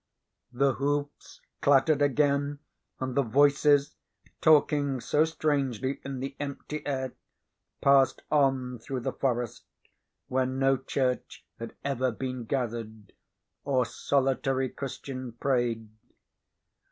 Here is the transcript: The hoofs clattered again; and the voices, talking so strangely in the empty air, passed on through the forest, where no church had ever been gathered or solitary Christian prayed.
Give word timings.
The 0.51 0.73
hoofs 0.73 1.41
clattered 1.61 2.01
again; 2.01 2.57
and 2.99 3.13
the 3.13 3.21
voices, 3.21 3.93
talking 4.41 4.99
so 4.99 5.25
strangely 5.25 5.99
in 6.03 6.19
the 6.21 6.35
empty 6.39 6.81
air, 6.87 7.11
passed 7.81 8.23
on 8.31 8.79
through 8.79 9.01
the 9.01 9.13
forest, 9.13 9.63
where 10.27 10.47
no 10.47 10.75
church 10.77 11.45
had 11.59 11.75
ever 11.85 12.09
been 12.11 12.45
gathered 12.45 13.13
or 13.63 13.85
solitary 13.85 14.69
Christian 14.69 15.33
prayed. 15.33 15.87